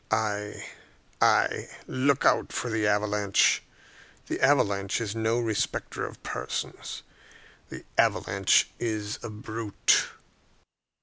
Ay, 0.09 0.65
ay; 1.21 1.69
look 1.85 2.25
out 2.25 2.51
for 2.51 2.71
the 2.71 2.87
avalanche. 2.87 3.61
The 4.25 4.41
avalanche 4.41 4.99
is 4.99 5.15
no 5.15 5.37
respecter 5.39 6.07
of 6.07 6.23
persons. 6.23 7.03
The 7.69 7.85
avalanche 7.99 8.71
is 8.79 9.19
a 9.21 9.29
brute." 9.29 10.05